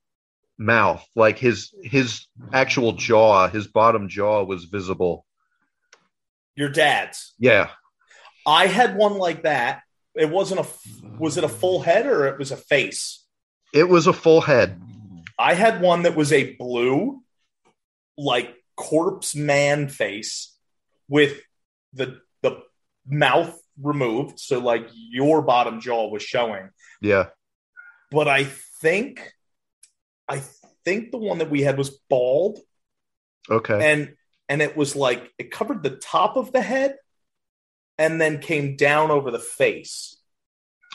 [0.58, 1.04] mouth.
[1.16, 5.24] Like his his actual jaw, his bottom jaw was visible.
[6.54, 7.34] Your dad's.
[7.38, 7.70] Yeah.
[8.46, 9.82] I had one like that.
[10.18, 10.66] It wasn't a.
[11.18, 13.24] Was it a full head or it was a face?
[13.72, 14.80] It was a full head.
[15.38, 17.22] I had one that was a blue,
[18.16, 20.56] like corpse man face
[21.08, 21.40] with
[21.92, 22.60] the the
[23.06, 26.70] mouth removed, so like your bottom jaw was showing.
[27.00, 27.26] Yeah.
[28.10, 28.44] But I
[28.80, 29.32] think,
[30.28, 30.42] I
[30.84, 32.58] think the one that we had was bald,
[33.50, 33.92] Okay.
[33.92, 34.14] and
[34.48, 36.96] and it was like it covered the top of the head,
[37.98, 40.16] and then came down over the face,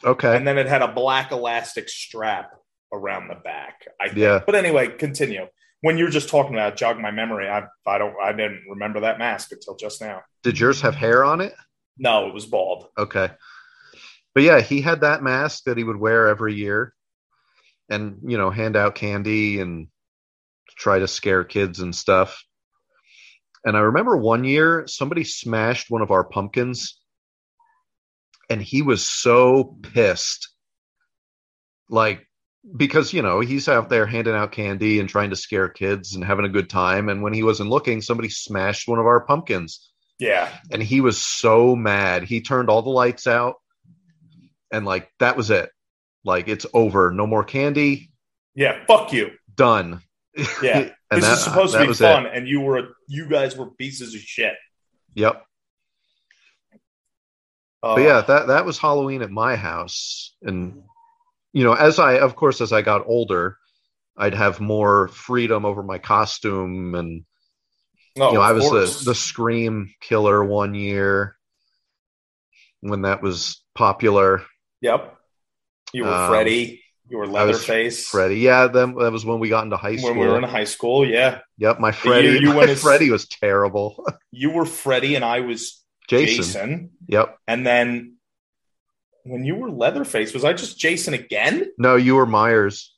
[0.03, 0.35] Okay.
[0.35, 2.51] and then it had a black elastic strap
[2.91, 3.85] around the back.
[3.99, 4.17] I think.
[4.19, 4.41] Yeah.
[4.45, 5.47] But anyway, continue.
[5.81, 9.19] When you're just talking about jog my memory, I I don't I didn't remember that
[9.19, 10.21] mask until just now.
[10.43, 11.53] Did yours have hair on it?
[11.97, 12.87] No, it was bald.
[12.97, 13.29] Okay.
[14.33, 16.93] But yeah, he had that mask that he would wear every year
[17.89, 19.87] and, you know, hand out candy and
[20.75, 22.43] try to scare kids and stuff.
[23.65, 26.99] And I remember one year somebody smashed one of our pumpkins
[28.49, 30.49] and he was so pissed.
[31.89, 32.27] Like,
[32.77, 36.23] because, you know, he's out there handing out candy and trying to scare kids and
[36.23, 37.09] having a good time.
[37.09, 40.49] And when he wasn't looking, somebody smashed one of our pumpkins Yeah.
[40.71, 42.23] and he was so mad.
[42.23, 43.55] He turned all the lights out
[44.71, 45.69] and like that was it.
[46.25, 47.11] Like it's over.
[47.11, 48.11] No more candy.
[48.55, 48.83] Yeah.
[48.87, 49.31] Fuck you.
[49.55, 50.01] Done.
[50.35, 50.89] Yeah.
[51.11, 52.33] this that, is supposed to be fun, It.
[52.35, 54.53] and you were you guys were pieces of shit.
[55.15, 55.43] Yep.
[57.83, 60.35] Uh, But yeah, that that was Halloween at my house.
[60.41, 60.83] And
[61.51, 63.57] you know, as I of course as I got older,
[64.17, 67.25] I'd have more freedom over my costume and
[68.19, 68.99] oh, you know, I was course.
[68.99, 71.35] the the scream killer one year
[72.81, 74.43] when that was popular.
[74.81, 75.15] Yep.
[75.93, 76.82] You were Um, Freddy.
[77.13, 78.09] You was Leatherface.
[78.09, 78.39] Freddy.
[78.39, 80.09] Yeah, then that was when we got into high school.
[80.09, 81.41] When we were in high school, yeah.
[81.59, 82.29] yep, my Freddy.
[82.29, 82.43] Freddie.
[82.43, 84.03] you my went as- Freddy was terrible.
[84.35, 86.37] You were Freddy, and I was Jason.
[86.37, 86.89] Jason.
[87.07, 87.37] Yep.
[87.47, 88.15] And then
[89.25, 91.71] when you were Leatherface, was I just Jason again?
[91.77, 92.95] No, you were Myers.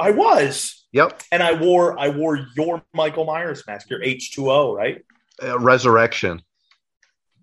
[0.00, 0.86] I was.
[0.92, 1.22] Yep.
[1.30, 5.04] And I wore I wore your Michael Myers mask, your H2O, right?
[5.42, 6.40] Uh, Resurrection.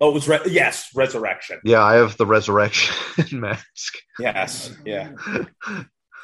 [0.01, 1.59] Oh, it was re- yes, Resurrection.
[1.63, 2.93] Yeah, I have the Resurrection
[3.39, 3.95] mask.
[4.19, 5.11] Yes, yeah.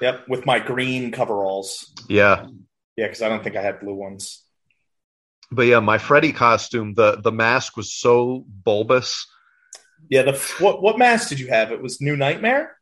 [0.01, 1.93] Yep, with my green coveralls.
[2.10, 2.47] Yeah.
[2.97, 4.43] Yeah, because I don't think I had blue ones.
[5.51, 9.25] But yeah, my Freddy costume, the the mask was so bulbous.
[10.10, 11.71] Yeah, the what what mask did you have?
[11.71, 12.75] It was New Nightmare.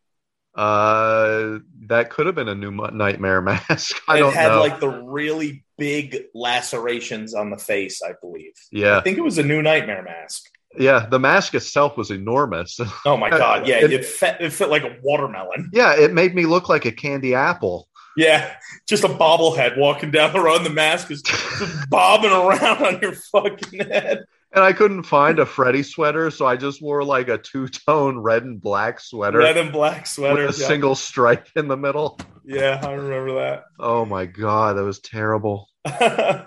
[0.55, 3.95] Uh, that could have been a new nightmare mask.
[4.07, 4.59] I it don't had know.
[4.59, 8.53] like the really big lacerations on the face, I believe.
[8.71, 10.43] Yeah, I think it was a New Nightmare mask.
[10.77, 11.05] Yeah.
[11.09, 12.79] The mask itself was enormous.
[13.05, 15.69] Oh my god, yeah, It- it, fit, it fit like a watermelon.
[15.73, 17.87] yeah, it made me look like a candy apple.
[18.17, 18.55] Yeah,
[18.87, 23.13] just a bobblehead walking down the road, the mask is just bobbing around on your
[23.13, 24.25] fucking head.
[24.51, 28.17] And I couldn't find a Freddy sweater, so I just wore like a two tone
[28.17, 30.47] red and black sweater Red and black sweater.
[30.47, 30.67] with a yeah.
[30.67, 32.19] single stripe in the middle.
[32.43, 33.65] yeah, I remember that.
[33.79, 35.69] Oh my god, that was terrible.
[35.85, 36.45] uh,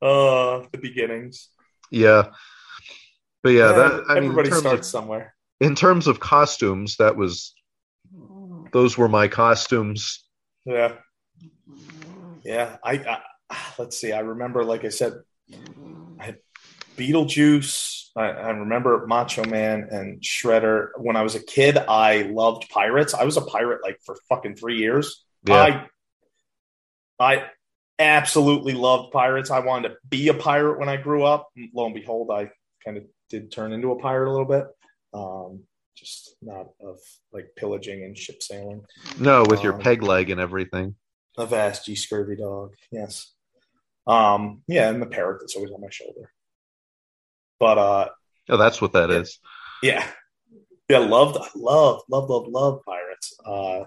[0.00, 1.48] the beginnings.
[1.90, 2.28] Yeah,
[3.42, 5.34] but yeah, that I mean, in everybody terms, starts of, somewhere.
[5.60, 7.54] in terms of costumes, that was
[8.72, 10.24] those were my costumes.
[10.64, 10.94] Yeah,
[12.44, 12.76] yeah.
[12.84, 13.18] I, I
[13.78, 14.12] let's see.
[14.12, 15.14] I remember, like I said,
[16.20, 16.38] I had
[16.96, 18.10] Beetlejuice.
[18.14, 20.88] I, I remember Macho Man and Shredder.
[20.98, 23.14] When I was a kid, I loved pirates.
[23.14, 25.24] I was a pirate like for fucking three years.
[25.46, 25.86] Yeah, I
[27.18, 27.44] I
[27.98, 29.50] absolutely loved pirates.
[29.50, 31.48] I wanted to be a pirate when I grew up.
[31.74, 32.50] Lo and behold, I
[32.84, 34.66] kind of did turn into a pirate a little bit.
[35.14, 35.64] Um,
[35.96, 36.98] just not of
[37.32, 38.84] like pillaging and ship sailing.
[39.18, 40.94] no, with your um, peg leg and everything.
[41.38, 42.74] A vast G scurvy dog.
[42.90, 43.32] Yes.
[44.06, 46.30] Um, yeah, and the parrot that's always on my shoulder.
[47.58, 48.08] But uh
[48.48, 49.16] Oh, that's what that Yeah.
[49.20, 49.38] is.
[49.82, 50.06] yeah.
[50.88, 53.34] Yeah, loved love, love, love, love pirates.
[53.44, 53.84] Uh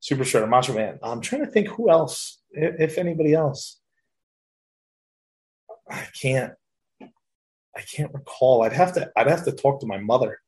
[0.00, 0.98] Super Shredder, Macho Man.
[1.02, 3.80] I'm trying to think who else, if, if anybody else.
[5.90, 6.52] I can't
[7.76, 8.62] I can't recall.
[8.62, 10.40] I'd have to I'd have to talk to my mother.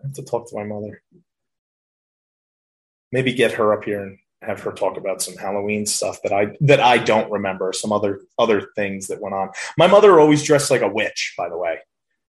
[0.00, 1.02] I have to talk to my mother.
[3.12, 6.56] Maybe get her up here and have her talk about some Halloween stuff that I
[6.60, 9.50] that I don't remember, some other other things that went on.
[9.76, 11.78] My mother always dressed like a witch, by the way.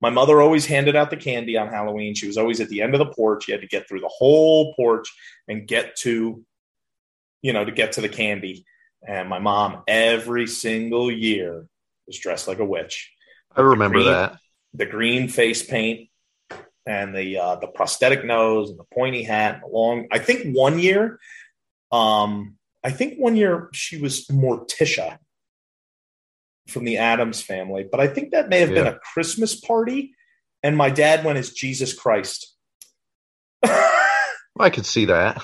[0.00, 2.14] My mother always handed out the candy on Halloween.
[2.14, 3.46] She was always at the end of the porch.
[3.46, 5.08] You had to get through the whole porch
[5.46, 6.44] and get to,
[7.40, 8.64] you know, to get to the candy.
[9.06, 11.68] And my mom, every single year,
[12.08, 13.12] was dressed like a witch.
[13.56, 14.38] I remember Green- that.
[14.74, 16.08] The green face paint
[16.86, 20.06] and the uh, the prosthetic nose and the pointy hat and the long.
[20.10, 21.18] I think one year,
[21.90, 25.18] um, I think one year she was Morticia
[26.68, 30.14] from the Addams family, but I think that may have been a Christmas party,
[30.62, 32.54] and my dad went as Jesus Christ.
[33.62, 35.42] I could see that.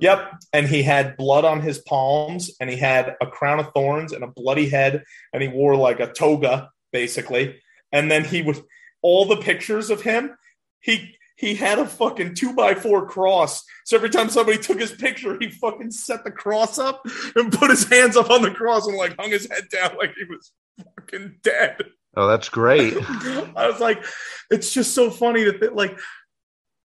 [0.00, 0.32] Yep.
[0.52, 4.22] And he had blood on his palms and he had a crown of thorns and
[4.22, 7.60] a bloody head and he wore like a toga, basically.
[7.92, 8.62] And then he would
[9.02, 10.36] all the pictures of him,
[10.80, 13.62] he he had a fucking two by four cross.
[13.84, 17.00] So every time somebody took his picture, he fucking set the cross up
[17.36, 20.14] and put his hands up on the cross and like hung his head down like
[20.16, 20.50] he was
[20.96, 21.76] fucking dead.
[22.16, 22.94] Oh, that's great.
[23.56, 24.04] I was like,
[24.50, 25.96] it's just so funny that that, like,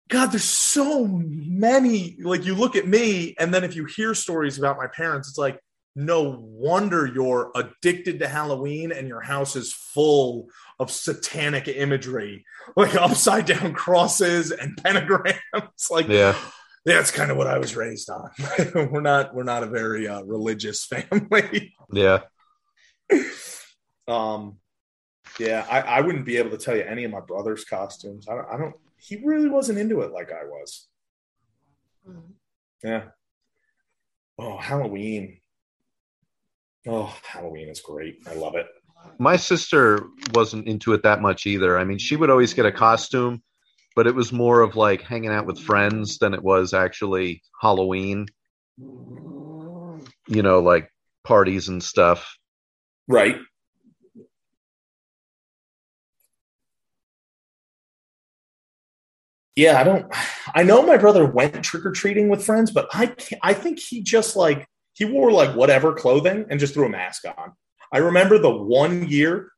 [0.09, 2.17] God, there's so many.
[2.19, 5.37] Like, you look at me, and then if you hear stories about my parents, it's
[5.37, 5.61] like,
[6.01, 12.45] no wonder you're addicted to Halloween and your house is full of satanic imagery,
[12.77, 15.39] like upside down crosses and pentagrams.
[15.91, 16.37] Like, Yeah.
[16.85, 18.31] that's kind of what I was raised on.
[18.93, 21.75] we're not, we're not a very uh, religious family.
[21.93, 22.21] Yeah.
[24.07, 24.59] Um,
[25.41, 28.29] yeah, I, I wouldn't be able to tell you any of my brother's costumes.
[28.29, 28.75] I don't, I don't.
[28.99, 30.87] He really wasn't into it like I was.
[32.85, 33.05] Yeah.
[34.39, 35.41] Oh, Halloween.
[36.87, 38.21] Oh, Halloween is great.
[38.27, 38.67] I love it.
[39.19, 41.79] My sister wasn't into it that much either.
[41.79, 43.43] I mean, she would always get a costume,
[43.97, 48.27] but it was more of like hanging out with friends than it was actually Halloween.
[48.79, 50.91] You know, like
[51.25, 52.37] parties and stuff.
[53.09, 53.37] Right.
[59.57, 60.07] Yeah, I don't.
[60.55, 63.81] I know my brother went trick or treating with friends, but I can't, I think
[63.81, 64.69] he just like
[64.99, 67.53] he wore like whatever clothing and just threw a mask on.
[67.93, 69.53] I remember the one year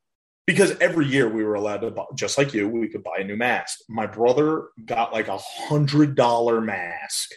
[0.47, 3.25] because every year we were allowed to buy, just like you, we could buy a
[3.25, 3.79] new mask.
[3.89, 7.31] My brother got like a hundred dollar mask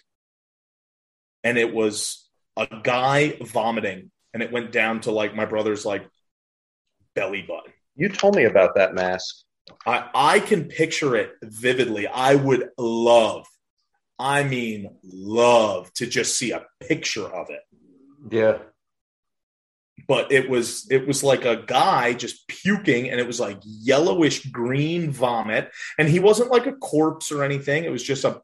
[1.44, 2.28] and it was
[2.58, 6.06] a guy vomiting, and it went down to like my brother's like
[7.16, 7.72] belly button.
[7.96, 9.44] You told me about that mask.
[9.86, 12.08] I, I can picture it vividly.
[12.08, 13.46] I would love,
[14.20, 17.62] I mean, love to just see a picture of it.
[18.30, 18.60] Yeah.
[20.08, 24.46] But it was it was like a guy just puking, and it was like yellowish
[24.48, 27.84] green vomit, and he wasn't like a corpse or anything.
[27.84, 28.42] It was just a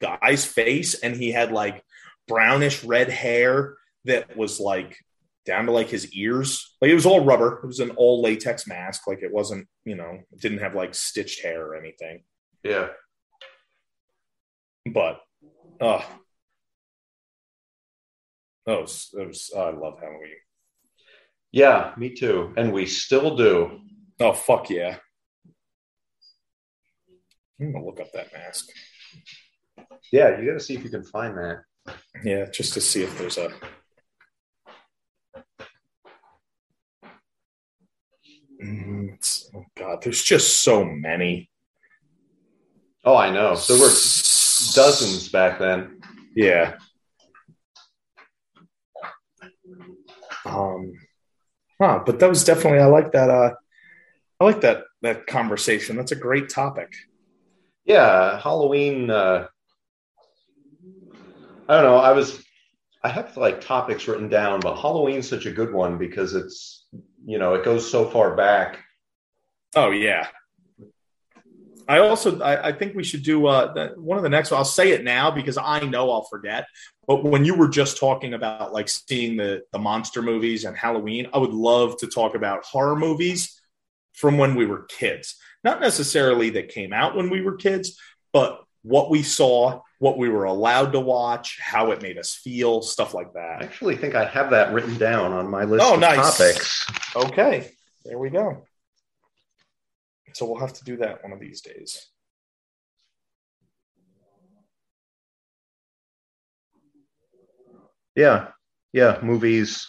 [0.00, 1.84] guy's face, and he had like
[2.26, 4.96] brownish red hair that was like
[5.44, 6.76] down to like his ears.
[6.80, 7.60] Like it was all rubber.
[7.62, 9.06] It was an all latex mask.
[9.06, 12.24] Like it wasn't, you know, it didn't have like stitched hair or anything.
[12.62, 12.88] Yeah.
[14.92, 15.20] But,
[15.80, 16.02] uh,
[18.66, 20.30] that was, was, oh, I love Halloween.
[21.52, 22.52] Yeah, me too.
[22.56, 23.78] And we still do.
[24.20, 24.96] Oh, fuck yeah.
[27.60, 28.68] I'm going to look up that mask.
[30.12, 31.62] Yeah, you got to see if you can find that.
[32.24, 33.50] Yeah, just to see if there's a.
[38.62, 41.50] Mm, it's- oh God, there's just so many.
[43.04, 43.54] Oh, I know.
[43.56, 43.88] There were
[44.74, 46.00] dozens back then.
[46.34, 46.76] Yeah.
[50.46, 50.92] Um,
[51.80, 53.30] huh, but that was definitely I like that.
[53.30, 53.54] Uh,
[54.40, 55.96] I like that that conversation.
[55.96, 56.92] That's a great topic.
[57.84, 59.10] Yeah, Halloween.
[59.10, 59.46] Uh,
[61.68, 61.96] I don't know.
[61.96, 62.44] I was,
[63.02, 66.86] I have like topics written down, but Halloween's such a good one because it's,
[67.24, 68.78] you know, it goes so far back.
[69.74, 70.28] Oh yeah.
[71.88, 74.52] I also I, I think we should do uh, one of the next.
[74.52, 76.66] I'll say it now because I know I'll forget.
[77.06, 81.28] But when you were just talking about like seeing the the monster movies and Halloween,
[81.32, 83.60] I would love to talk about horror movies
[84.14, 85.36] from when we were kids.
[85.62, 87.98] Not necessarily that came out when we were kids,
[88.32, 92.82] but what we saw, what we were allowed to watch, how it made us feel,
[92.82, 93.62] stuff like that.
[93.62, 96.38] I actually think I have that written down on my list Oh, of nice.
[96.38, 96.86] topics.
[97.16, 97.72] Okay,
[98.04, 98.65] there we go.
[100.36, 102.08] So we'll have to do that one of these days.
[108.14, 108.48] Yeah,
[108.92, 109.88] yeah, movies.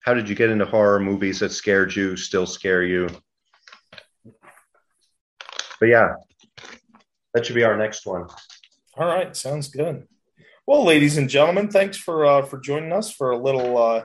[0.00, 3.08] How did you get into horror movies that scared you, still scare you?
[5.80, 6.16] But yeah,
[7.32, 8.26] that should be our next one.
[8.98, 10.06] All right, sounds good.
[10.66, 14.02] Well, ladies and gentlemen, thanks for uh, for joining us for a little uh,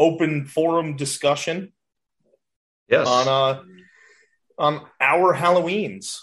[0.00, 1.72] open forum discussion
[2.88, 3.06] Yes.
[3.08, 3.62] on uh,
[4.58, 6.20] on our Halloweens.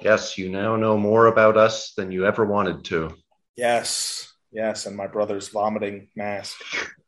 [0.00, 3.14] yes, you now know more about us than you ever wanted to.
[3.56, 6.56] Yes, yes, and my brother's vomiting mask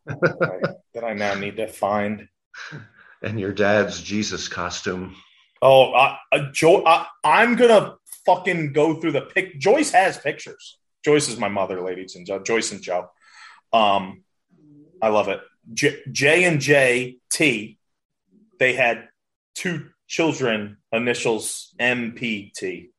[0.06, 0.18] that
[0.66, 2.26] I- that I now need to find.
[3.22, 5.14] And your dad's Jesus costume.
[5.62, 7.94] Oh, uh, uh, jo- uh, I'm gonna
[8.26, 9.58] fucking go through the pic.
[9.60, 10.78] Joyce has pictures.
[11.04, 12.44] Joyce is my mother, ladies and gentlemen.
[12.46, 13.08] Joyce and Joe.
[13.72, 14.24] Um,
[15.00, 15.40] I love it.
[15.72, 17.78] J, J and J T.
[18.60, 19.08] They had
[19.56, 20.76] two children.
[20.92, 22.90] Initials MPT.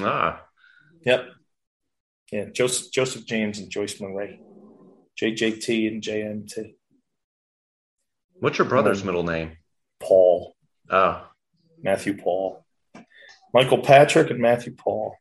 [0.00, 0.42] Ah,
[1.06, 1.26] Yep.
[2.32, 4.40] Yeah, Joseph Joseph James and Joyce Murray.
[5.20, 6.74] JJT and JMT.
[8.40, 9.56] what's your brother's Um, middle name?
[10.00, 10.56] Paul.
[10.90, 11.30] Ah,
[11.82, 12.64] Matthew Paul,
[13.54, 15.16] Michael Patrick, and Matthew Paul.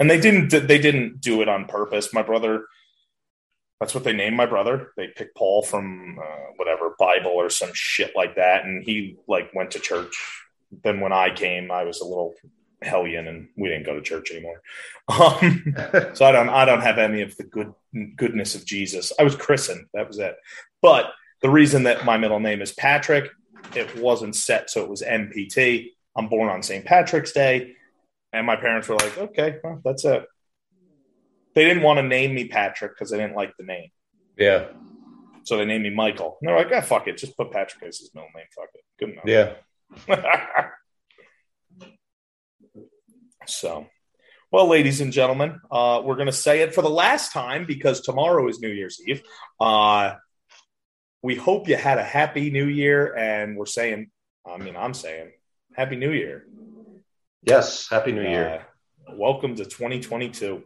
[0.00, 2.12] And they didn't they didn't do it on purpose.
[2.12, 2.66] My brother,
[3.80, 4.92] that's what they named my brother.
[4.96, 9.54] They picked Paul from uh, whatever Bible or some shit like that, and he like
[9.54, 10.44] went to church.
[10.82, 12.34] Then when I came, I was a little
[12.82, 14.60] hellion, and we didn't go to church anymore.
[15.10, 15.74] Um,
[16.12, 17.72] so I don't I don't have any of the good
[18.16, 19.10] goodness of Jesus.
[19.18, 19.86] I was christened.
[19.94, 20.36] That was it.
[20.82, 21.06] But
[21.40, 23.30] the reason that my middle name is Patrick,
[23.74, 25.92] it wasn't set, so it was MPT.
[26.14, 26.84] I'm born on St.
[26.84, 27.76] Patrick's Day,
[28.34, 30.26] and my parents were like, "Okay, well, that's it."
[31.54, 33.90] They didn't want to name me Patrick because they didn't like the name,
[34.36, 34.66] yeah,
[35.44, 36.38] so they named me Michael.
[36.40, 38.46] And they're like, "Ah, fuck it, just put Patrick as his middle name.
[38.54, 39.54] Fuck it, good enough." yeah.
[43.46, 43.86] so,
[44.50, 48.00] well, ladies and gentlemen, uh, we're going to say it for the last time because
[48.00, 49.22] tomorrow is New Year's Eve.
[49.58, 50.14] Uh,
[51.22, 54.10] we hope you had a happy New Year, and we're saying,
[54.46, 55.32] I mean, I'm saying,
[55.74, 56.46] Happy New Year.
[57.42, 58.66] Yes, Happy New Year.
[59.08, 60.62] Uh, welcome to 2022.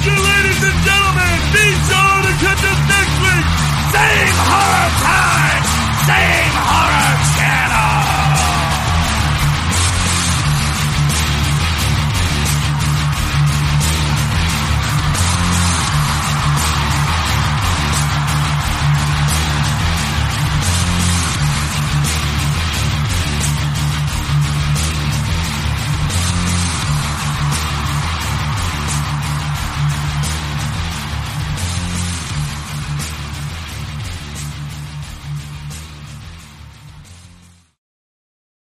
[0.00, 1.36] You, ladies and gentlemen.
[1.52, 3.46] Be sure to catch us next week.
[3.92, 5.62] Same horror time,
[6.08, 6.99] same horror